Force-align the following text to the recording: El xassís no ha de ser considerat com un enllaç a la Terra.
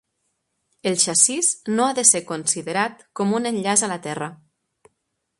El 0.91 0.95
xassís 1.01 1.49
no 1.75 1.85
ha 1.87 1.91
de 1.99 2.05
ser 2.11 2.21
considerat 2.31 3.03
com 3.19 3.35
un 3.41 3.45
enllaç 3.51 3.83
a 3.89 3.91
la 3.93 3.99
Terra. 4.07 4.31